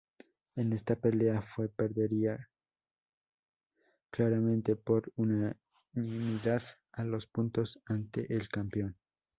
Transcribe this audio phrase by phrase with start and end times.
[0.55, 2.49] En esta pelea Tua perdería
[4.09, 8.97] claramente por unanimidad a los puntos ante el campeón.